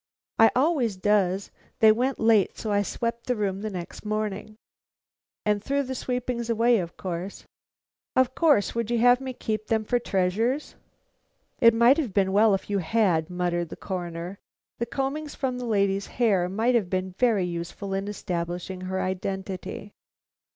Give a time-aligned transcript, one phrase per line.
[0.39, 1.51] "I always does.
[1.77, 4.55] They went late, so I swept the room the next morning."
[5.45, 7.45] "And threw the sweepings away, of course?"
[8.15, 10.73] "Of course; would you have me keep them for treasures?"
[11.59, 14.39] "It might have been well if you had," muttered the Coroner.
[14.79, 19.93] "The combings from the lady's hair might have been very useful in establishing her identity."